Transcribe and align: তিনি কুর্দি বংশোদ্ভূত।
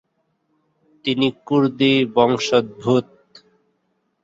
তিনি 1.05 1.27
কুর্দি 1.47 1.93
বংশোদ্ভূত। 2.15 3.07